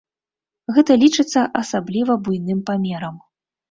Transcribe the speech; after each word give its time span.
Гэта 0.77 0.97
лічыцца 1.03 1.45
асабліва 1.63 2.13
буйным 2.27 2.69
памерам. 2.75 3.27